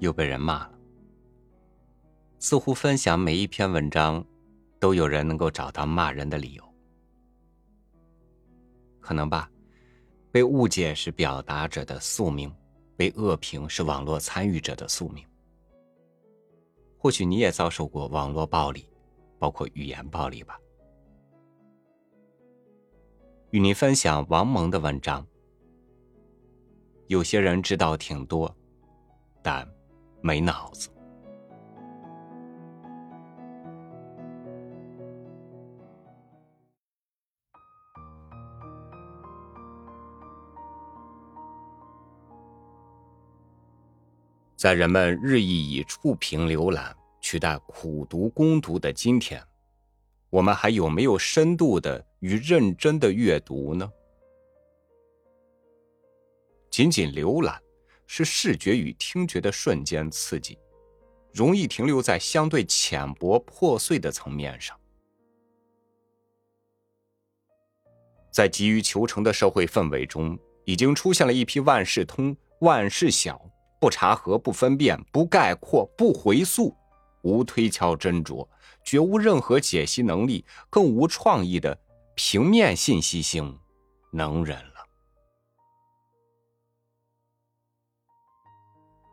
[0.00, 0.78] 又被人骂了。
[2.38, 4.24] 似乎分享每一篇文章，
[4.78, 6.64] 都有人能够找到骂人的理由。
[9.00, 9.50] 可能吧，
[10.30, 12.54] 被误解是表达者的宿命，
[12.96, 15.26] 被恶评是网络参与者的宿命。
[16.96, 18.88] 或许你也遭受过网络暴力，
[19.38, 20.58] 包括语言暴力吧。
[23.50, 25.26] 与您分享王蒙的文章。
[27.06, 28.54] 有些人知道挺多，
[29.42, 29.66] 但
[30.20, 30.88] 没脑子。
[44.56, 49.40] 在人们日益以触屏浏览取代苦读攻读的今天，
[50.30, 53.88] 我们还有没有深度的与认真的阅读呢？
[56.70, 57.62] 仅仅浏览
[58.10, 60.58] 是视觉与听觉的瞬间刺激，
[61.30, 64.74] 容易停留在相对浅薄破碎的层面上。
[68.32, 73.38] 在急于求成的社会氛围中，已经出现了一批万事通、万事晓、
[73.78, 76.74] 不查核、不分辨、不概括、不回溯、
[77.22, 78.48] 无推敲斟酌、
[78.82, 81.78] 绝无任何解析能力、更无创意的
[82.14, 83.58] 平面信息性
[84.12, 84.77] 能人了。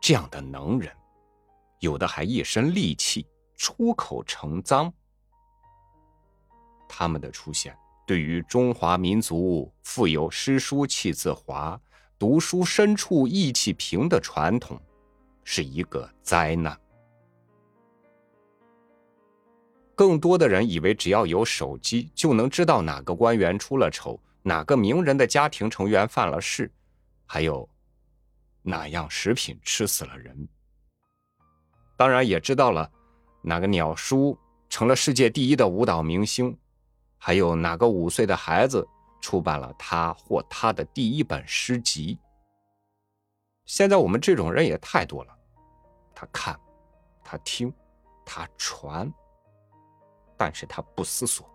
[0.06, 0.88] 这样的能人，
[1.80, 3.26] 有的还一身戾气，
[3.56, 4.92] 出口成脏。
[6.88, 7.76] 他们的出现，
[8.06, 11.76] 对于中华民族富有诗书气自华、
[12.16, 14.80] 读书深处意气平的传统，
[15.42, 16.80] 是一个灾难。
[19.96, 26.70] 更多的人以为，只要有手机，就能知道哪个官员出了丑，哪个名人的家庭成员犯了事，
[27.26, 27.68] 还有。
[28.68, 30.48] 哪样食品吃死了人？
[31.96, 32.90] 当然也知道了，
[33.40, 34.36] 哪个鸟叔
[34.68, 36.58] 成了世界第一的舞蹈明星，
[37.16, 38.84] 还有哪个五岁的孩子
[39.22, 42.18] 出版了他或他的第一本诗集。
[43.66, 45.38] 现在我们这种人也太多了，
[46.12, 46.58] 他看，
[47.22, 47.72] 他听，
[48.24, 49.08] 他传，
[50.36, 51.48] 但是他不思索。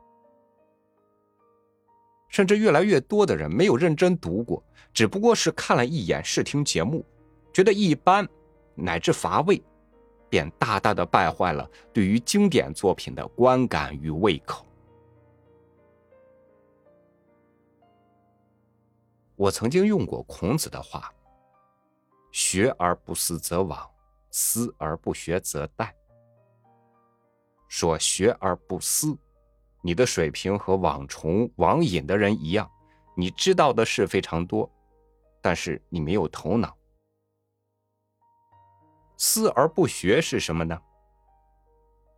[2.32, 7.06] 甚至越来越多的人没有认真读过，只不过是看了一眼视听节目，
[7.54, 8.28] 觉得一般
[8.74, 9.62] 乃至乏味，
[10.30, 14.66] 便大大的败坏了对于经典作品的观感与胃口。
[19.36, 21.14] 我曾经用过孔子的话
[22.32, 23.90] ：“学而不思则罔，
[24.30, 25.90] 思而不学则殆。”
[27.68, 29.18] 说学而不思。
[29.82, 32.70] 你的水平和网虫、网瘾的人一样，
[33.16, 34.70] 你知道的事非常多，
[35.42, 36.78] 但是你没有头脑。
[39.18, 40.80] 思而不学是什么呢？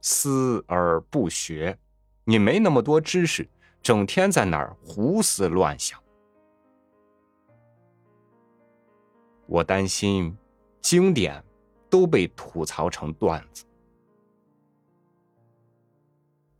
[0.01, 1.77] 思而不学，
[2.25, 3.49] 你没那么多知识，
[3.81, 5.97] 整天在那儿胡思乱想。
[9.45, 10.37] 我担心，
[10.81, 11.43] 经典
[11.89, 13.65] 都被吐槽成段子。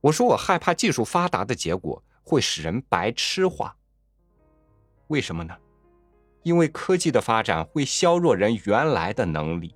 [0.04, 3.74] 我说我害怕技术发达的结果会使人白痴化。
[5.08, 5.58] 为什么呢？
[6.42, 9.74] 因为科技的发展会削弱人原来的能力。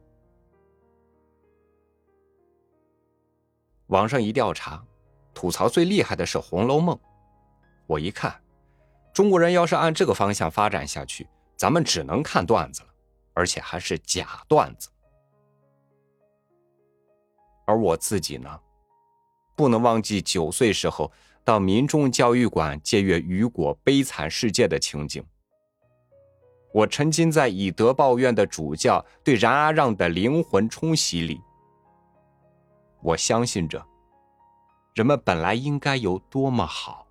[3.85, 4.85] 网上一调查，
[5.33, 6.94] 吐槽最厉害的是《红楼梦》。
[7.85, 8.38] 我一看，
[9.13, 12.89] 中国人要是按这个方向发展下去，咱们只能看段子了，
[13.33, 14.89] 而且还是假段子。
[17.65, 18.59] 而我自己呢？
[19.57, 21.12] 不能忘记九岁时候
[21.44, 25.25] 到民众教育馆借阅雨果《悲惨世界》的情景。
[26.72, 31.41] 我沉浸在以德报怨的主教对冉阿让的灵魂冲洗里。
[33.01, 33.84] 我相信着，
[34.94, 37.07] 人们本来应该有多么好，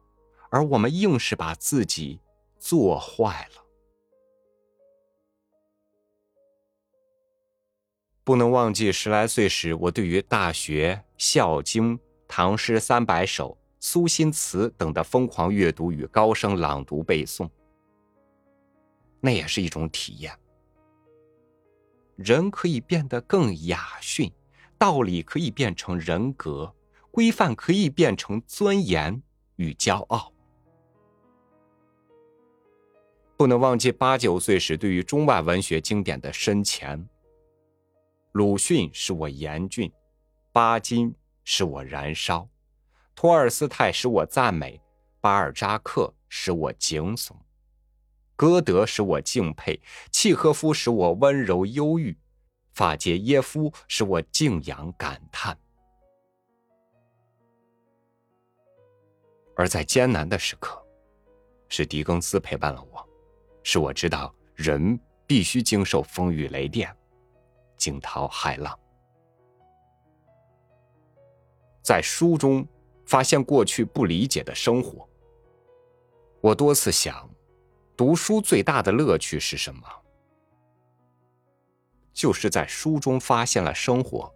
[0.50, 2.20] 而我们硬是把自己
[2.60, 3.64] 做坏了。
[8.22, 11.98] 不能忘记十来岁时我对于《大学》《孝经》。
[12.28, 17.48] 唐诗三百首、苏辛词等的疯狂阅读与高声朗读背诵，
[19.20, 20.36] 那也是一种体验。
[22.16, 24.32] 人可以变得更雅驯，
[24.78, 26.74] 道理可以变成人格，
[27.10, 29.22] 规范可以变成尊严
[29.56, 30.32] 与骄傲。
[33.36, 37.06] 不能忘记八九岁时对于中外文学经典的深浅。
[38.32, 39.92] 鲁迅使我严峻，
[40.52, 41.14] 巴金。
[41.46, 42.48] 使我燃烧，
[43.14, 44.82] 托尔斯泰使我赞美，
[45.20, 47.36] 巴尔扎克使我惊悚，
[48.34, 52.18] 歌德使我敬佩，契诃夫使我温柔忧郁，
[52.72, 55.56] 法杰耶夫使我敬仰感叹。
[59.54, 60.84] 而在艰难的时刻，
[61.68, 63.08] 是狄更斯陪伴了我，
[63.62, 64.98] 使我知道人
[65.28, 66.94] 必须经受风雨雷电，
[67.76, 68.76] 惊涛骇浪。
[71.86, 72.66] 在书中
[73.04, 75.08] 发现过去不理解的生活，
[76.40, 77.30] 我多次想，
[77.96, 79.82] 读书最大的乐趣是什么？
[82.12, 84.34] 就是在书中发现了生活，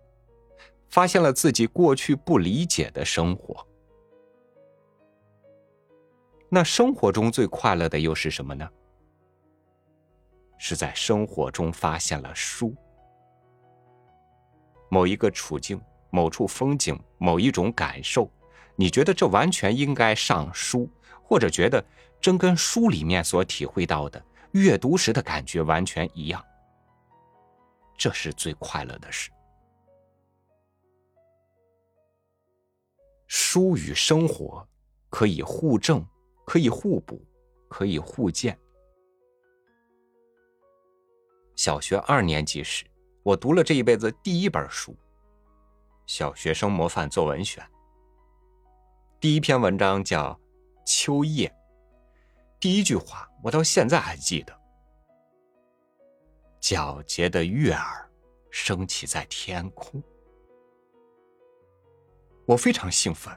[0.90, 3.66] 发现了自己过去不理解的生活。
[6.48, 8.70] 那生活中最快乐的又是什么呢？
[10.56, 12.76] 是在生活中发现了书，
[14.88, 18.30] 某一个处境、某处风景、某一种感受，
[18.76, 20.88] 你觉得这完全应该上书，
[21.22, 21.84] 或者觉得
[22.20, 24.22] 真跟书里面所体会到的
[24.52, 26.44] 阅读时的感觉完全一样。
[27.96, 29.30] 这是最快乐的事。
[33.26, 34.66] 书与生活
[35.08, 36.04] 可以互证，
[36.44, 37.24] 可以互补，
[37.68, 38.58] 可以互鉴。
[41.54, 42.84] 小学二年级时，
[43.22, 44.92] 我读了这一辈子第一本书
[46.12, 47.62] 《小学生模范作文选》。
[49.20, 50.34] 第一篇文章叫
[50.84, 51.46] 《秋叶》，
[52.58, 54.52] 第一句话我到现在还记得。
[56.60, 58.10] 皎洁的月儿
[58.50, 60.02] 升起在天空，
[62.44, 63.32] 我非常兴奋。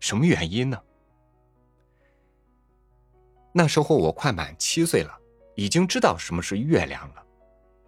[0.00, 0.82] 什么原因呢？
[3.52, 5.14] 那时候我快满七岁了，
[5.56, 7.22] 已经知道什么是月亮了，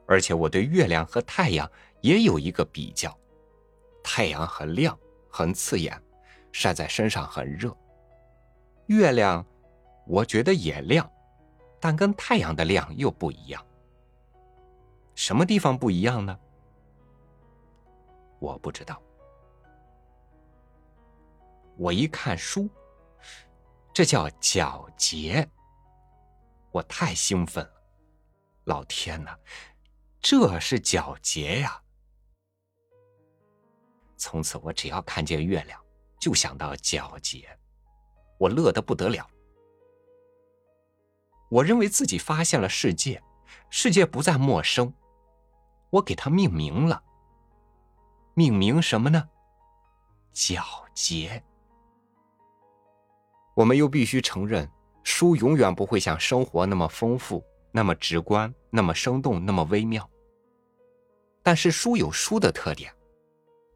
[0.07, 1.69] 而且我对月亮和太阳
[2.03, 3.19] 也有一个比较：
[4.05, 4.97] 太阳很亮，
[5.29, 6.01] 很刺眼，
[6.53, 7.75] 晒在身上很热；
[8.87, 9.45] 月亮，
[10.07, 11.11] 我觉得也亮，
[11.81, 13.67] 但跟太阳的亮又不一样。
[15.15, 16.39] 什么地方不一样呢？
[18.39, 19.01] 我不知道。
[21.77, 22.69] 我一看书，
[23.93, 25.49] 这叫皎洁，
[26.71, 27.73] 我太兴奋了。
[28.65, 29.39] 老天哪，
[30.21, 31.81] 这是皎洁呀！
[34.17, 35.81] 从此我只要看见月亮，
[36.21, 37.49] 就想到皎洁，
[38.39, 39.27] 我乐得不得了。
[41.51, 43.23] 我认为自己发现了世界，
[43.71, 44.93] 世界不再陌生。
[45.91, 47.03] 我给它命名了。
[48.35, 49.29] 命名什么呢？
[50.33, 50.61] 皎
[50.95, 51.45] 洁。
[53.55, 54.69] 我们又必须承认，
[55.05, 60.09] 书永远不会像生活那么丰富、那么直观、那么生动、那么微妙。
[61.41, 62.93] 但是书有书的特点，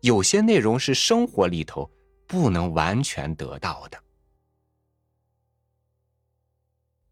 [0.00, 1.90] 有些内容是生活里头
[2.26, 4.02] 不能完全得到的。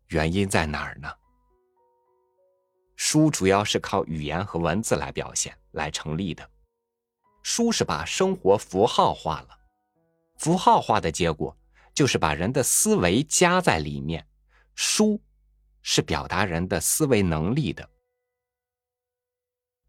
[0.08, 1.12] 原因在哪儿呢？
[2.94, 6.48] 书主要是靠语言和文字来表现、来成立的。
[7.42, 9.58] 书是把生活符号化了，
[10.38, 11.56] 符号化的结果
[11.92, 14.26] 就是把人的思维加在里面。
[14.74, 15.20] 书
[15.82, 17.88] 是表达人的思维能力的。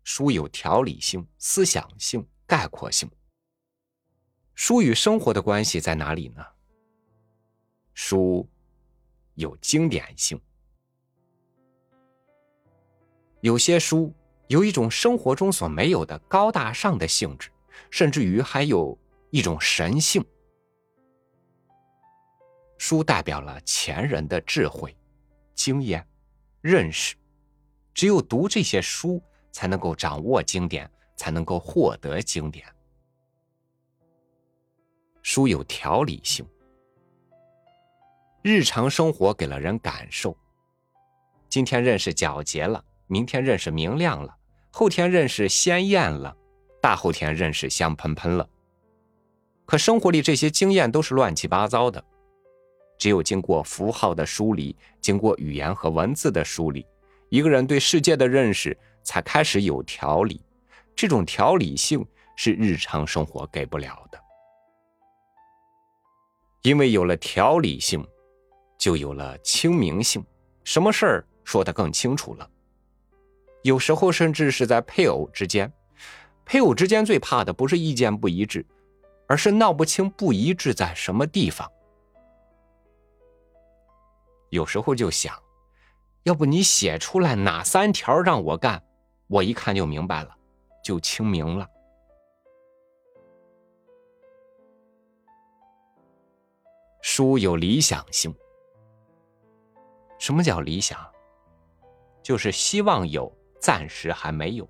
[0.03, 3.07] 书有条理性、思想性、概括性。
[4.55, 6.43] 书与生活的关系在哪里呢？
[7.93, 8.49] 书
[9.35, 10.41] 有经典性。
[13.41, 14.11] 有些书
[14.47, 17.51] 有一种生活中所没有的高大上的性质，
[17.91, 18.97] 甚至于还有
[19.29, 20.25] 一种神性。
[22.79, 24.95] 书代表了前人的智慧、
[25.53, 26.07] 经验、
[26.61, 27.15] 认识，
[27.93, 32.65] 只有读这些书，才能够掌握经典，才能够获得经典。
[35.21, 36.47] 书有条理性，
[38.41, 40.37] 日常生活给了人感受。
[41.49, 42.81] 今天认识皎洁了。
[43.09, 44.35] 明天认识明亮了，
[44.69, 46.35] 后天认识鲜艳了，
[46.81, 48.45] 大后天认识香喷喷了。
[49.65, 52.03] 可生活里这些经验都是乱七八糟的，
[52.97, 56.85] 只有经过符号的梳理，经过语言和文字的梳理，
[57.29, 60.41] 一个人对世界的认识才开始有条理。
[60.97, 62.03] 这种条理性
[62.35, 64.19] 是日常生活给不了的，
[66.63, 68.03] 因为有了条理性，
[68.79, 70.25] 就有了清明性，
[70.63, 72.49] 什么事儿说得更清楚了。
[73.61, 75.71] 有时候甚至是在配偶之间，
[76.43, 78.65] 配偶之间最怕的不是意见不一致，
[79.27, 81.71] 而是闹不清不一致在什么地方。
[84.49, 85.37] 有时候就想，
[86.23, 88.81] 要不你写出来哪三条让我干，
[89.27, 90.36] 我一看就明白了，
[90.87, 91.69] 就清明了。
[97.01, 98.33] 书有理想性，
[100.17, 100.97] 什么叫理想？
[102.23, 103.29] 就是希望有。
[103.59, 104.69] 暂时还没有，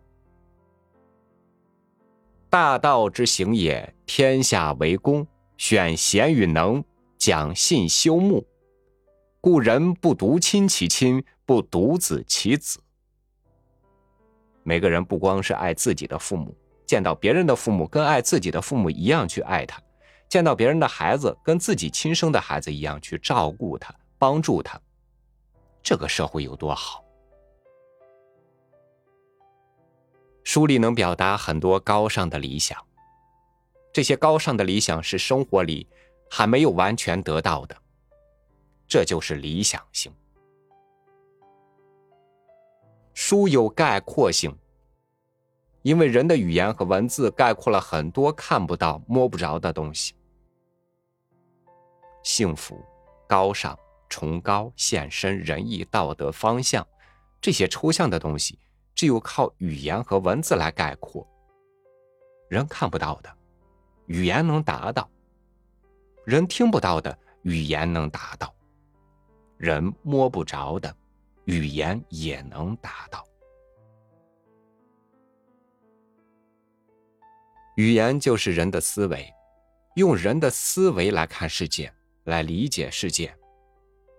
[2.49, 6.83] 大道之行也，天下为公，选贤与能，
[7.17, 8.47] 讲信修睦。
[9.41, 12.79] 故人不独亲其亲，不独子其子。
[14.67, 16.53] 每个人不光是爱自己的父母，
[16.85, 19.79] 见到别人的父母跟爱自己的父母一样去爱他；
[20.27, 24.77] 见到别人的孩子跟自己亲生的孩子一样去照顾他、帮助他。
[25.81, 27.01] 这个社会有多好？
[30.43, 32.77] 书里能表达很多高尚的理想，
[33.93, 35.87] 这些高尚的理想是生活里
[36.29, 37.77] 还没有完全得到的。
[38.85, 40.11] 这就是理想性。
[43.19, 44.55] 书有概括性，
[45.81, 50.13] 因为人的语言和文字概括了很多看不到、摸不着的东西。
[52.21, 52.79] 幸福、
[53.27, 53.75] 高尚、
[54.07, 56.87] 崇高、献身、仁义、道德、方向，
[57.41, 58.59] 这些抽象的东西，
[58.93, 61.27] 只有靠语言和文字来概括。
[62.49, 63.35] 人看不到的，
[64.05, 65.09] 语言能达到；
[66.23, 68.53] 人听不到的，语言能达到。
[69.57, 70.95] 人摸不着的，
[71.47, 73.25] 语言也能达到。
[77.77, 79.33] 语言就是人的思维，
[79.95, 81.93] 用人的思维来看世界，
[82.25, 83.33] 来理解世界，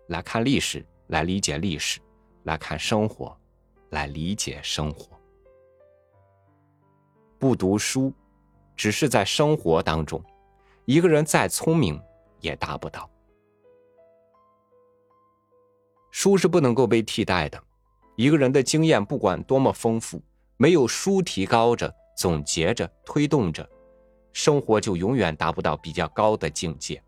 [0.06, 2.00] 来看历史，来理解历史，
[2.44, 3.38] 来看生活，
[3.90, 5.20] 来理解生活。
[7.38, 8.11] 不读书，
[8.75, 10.25] 只是在生活当中，
[10.87, 12.00] 一个人再聪明
[12.40, 13.11] 也达不到。
[16.20, 17.62] 书是不能够被替代的，
[18.16, 20.20] 一个人的经验不管多么丰富，
[20.56, 23.64] 没有书提高着、总结着、推动着，
[24.32, 27.00] 生活就永远达不到比较高的境界。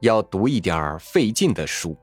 [0.00, 1.96] 要读一点费劲的书。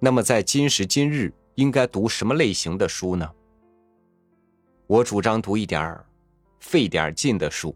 [0.00, 3.32] 那么在今时今日，应该读什么类型的书呢？
[4.88, 5.96] 我主张读一点
[6.58, 7.72] 费点劲的书，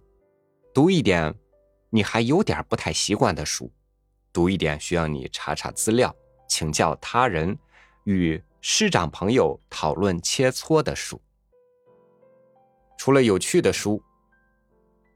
[0.74, 1.32] 读一点。
[1.90, 3.70] 你还有点不太习惯的书，
[4.32, 6.14] 读一点需要你查查资料、
[6.49, 7.59] 请教他人、
[8.04, 11.20] 与师长朋友讨论切磋的书。
[12.97, 14.00] 除了有趣的书，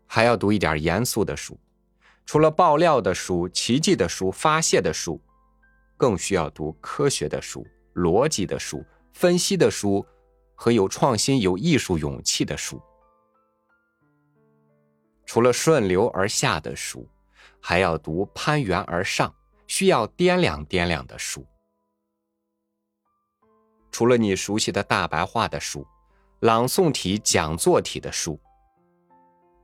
[0.06, 1.58] 还要读一点严肃的书。
[2.26, 5.20] 除了爆料的书、奇迹的书、发泄的书，
[5.96, 7.64] 更需要读科学的书、
[7.94, 10.04] 逻辑的书、分析的书
[10.54, 12.82] 和有创新、有艺术勇气的书。
[15.26, 17.08] 除了顺流而下的书，
[17.60, 19.34] 还要读攀援而上、
[19.66, 21.46] 需要掂量掂量的书。
[23.90, 25.86] 除了你熟悉的大白话的书、
[26.40, 28.38] 朗诵体、讲座体的书，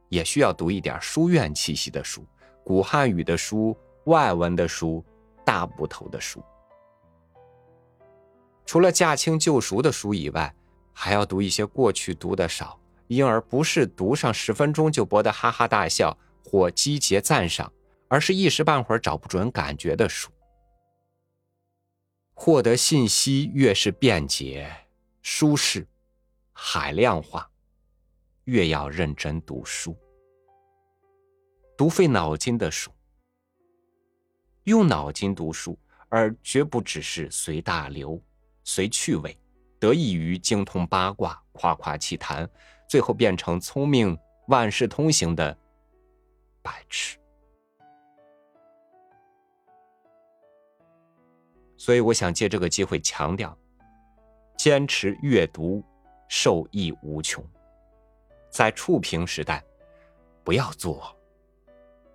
[0.08, 2.26] 也需要读一点书院气息的书、
[2.64, 5.04] 古汉语的书、外文的书、
[5.44, 6.42] 大部头的书。
[8.64, 10.54] 除了驾轻就熟的书以外，
[10.92, 12.79] 还要读一些过去读的少。
[13.10, 17.72] 因而不是读上十分钟就博得哈哈大笑或击节赞赏，
[18.06, 20.30] 而是一时半会儿找不准感觉的书。
[22.34, 24.72] 获得信息越是便捷、
[25.22, 25.84] 舒适、
[26.52, 27.50] 海量化，
[28.44, 29.96] 越要认真读书。
[31.76, 32.92] 读费脑筋的书，
[34.62, 35.76] 用脑筋读书，
[36.08, 38.22] 而绝不只是随大流、
[38.62, 39.36] 随趣味，
[39.80, 42.48] 得益于精通八卦、夸夸其谈。
[42.90, 44.18] 最后变成聪明、
[44.48, 45.56] 万事通行的
[46.60, 47.16] 白痴。
[51.76, 53.56] 所以，我想借这个机会强调：
[54.56, 55.84] 坚持阅读，
[56.28, 57.44] 受益无穷。
[58.50, 59.62] 在触屏时代，
[60.42, 61.16] 不要做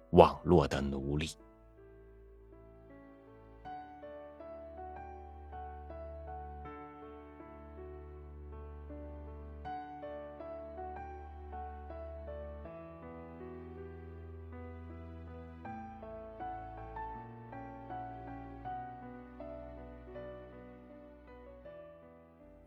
[0.10, 1.30] 网络的奴隶。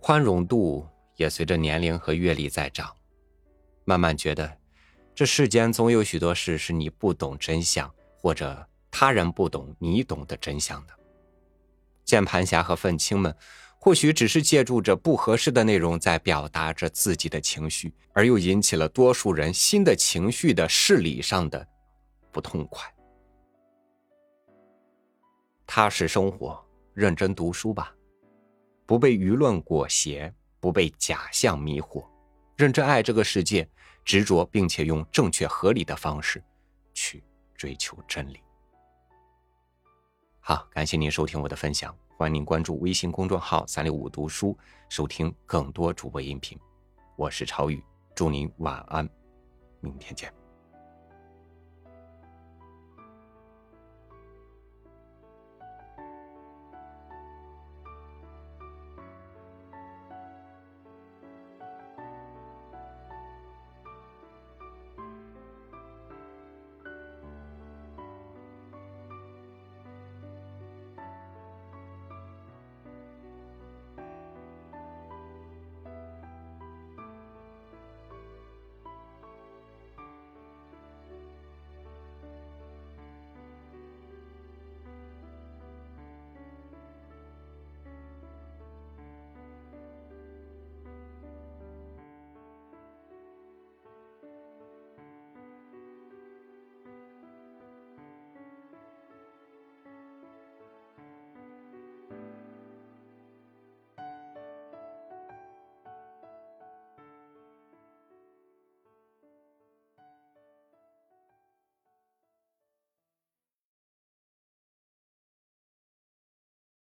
[0.08, 2.96] 宽容度也随着年龄和阅历在长，
[3.84, 4.50] 慢慢觉得，
[5.14, 10.94] 这世间总有许多事是你不懂真相，或者他人不懂你懂的真相的。
[12.06, 13.36] 键盘侠和愤青们，
[13.78, 21.68] 或许只是借助着不合适的内容在表达着自己的情绪，而又引起了多数人新的情绪的事理上的
[22.32, 22.90] 不痛快。
[25.66, 26.58] 踏实生活，
[26.94, 27.94] 认真读书吧。
[28.88, 32.02] 不被舆论裹挟，不被假象迷惑，
[32.56, 33.68] 认真爱这个世界，
[34.02, 36.42] 执着并且用正确合理的方式
[36.94, 37.22] 去
[37.54, 38.40] 追求真理。
[40.40, 44.56] 好，感谢您收听我的分享，欢迎您关注微信公众号“三六五读书”，
[44.88, 46.58] 收听更多主播音频。
[47.14, 49.06] 我是超宇，祝您晚安，
[49.82, 50.37] 明天见。